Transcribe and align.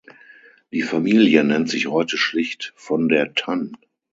Die 0.73 0.81
Familie 0.81 1.43
nennt 1.43 1.69
sich 1.69 1.85
heute 1.85 2.17
schlicht 2.17 2.73
„von 2.75 3.07
der 3.07 3.35
Tann“. 3.35 3.77